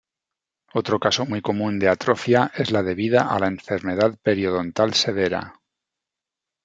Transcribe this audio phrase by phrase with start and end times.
[0.73, 5.61] Otro caso muy común de atrofia es la debida a la enfermedad periodontal severa.